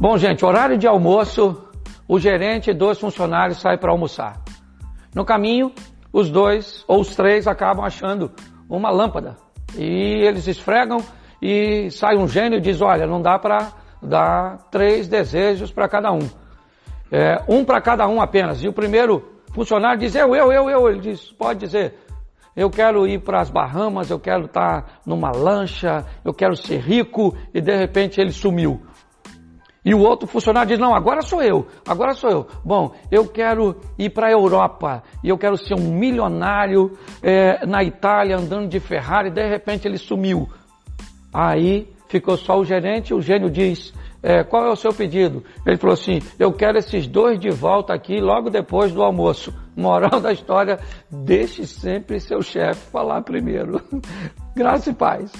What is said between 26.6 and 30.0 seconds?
rico, e de repente ele sumiu. E o